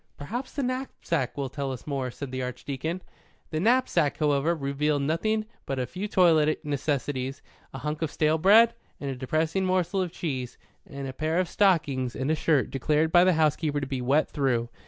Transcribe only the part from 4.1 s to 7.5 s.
however, revealed nothing but a few toilet necessaries,